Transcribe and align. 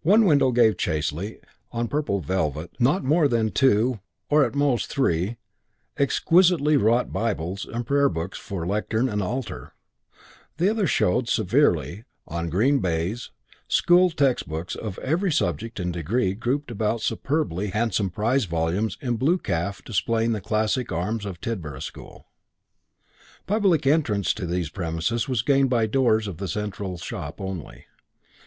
One 0.00 0.24
window 0.24 0.52
gave 0.52 0.78
chastely, 0.78 1.38
on 1.70 1.86
purple 1.88 2.20
velvet, 2.20 2.70
not 2.78 3.04
more 3.04 3.28
than 3.28 3.50
two 3.50 4.00
or 4.30 4.42
at 4.42 4.54
most 4.54 4.86
three 4.86 5.36
exquisitely 5.98 6.78
wrought 6.78 7.12
Bibles 7.12 7.66
and 7.66 7.86
prayer 7.86 8.08
books 8.08 8.38
for 8.38 8.66
lectern 8.66 9.06
and 9.06 9.20
altar; 9.22 9.74
the 10.56 10.70
other 10.70 10.86
showed 10.86 11.28
severely, 11.28 12.04
on 12.26 12.48
green 12.48 12.78
baize, 12.78 13.32
school 13.68 14.08
textbooks 14.08 14.74
of 14.74 14.98
every 15.00 15.30
subject 15.30 15.78
and 15.78 15.92
degree 15.92 16.32
grouped 16.32 16.70
about 16.70 17.02
superbly 17.02 17.66
handsome 17.68 18.08
prize 18.08 18.46
volumes 18.46 18.96
in 19.02 19.18
blue 19.18 19.36
calf 19.36 19.84
displaying 19.84 20.32
the 20.32 20.40
classic 20.40 20.90
arms 20.90 21.26
of 21.26 21.38
Tidborough 21.38 21.82
School. 21.82 22.26
Public 23.46 23.86
entrance 23.86 24.32
to 24.32 24.46
these 24.46 24.70
premises 24.70 25.28
was 25.28 25.42
gained 25.42 25.68
by 25.68 25.84
doors 25.84 26.26
of 26.26 26.38
the 26.38 26.48
central 26.48 26.96
shop 26.96 27.42
only. 27.42 27.84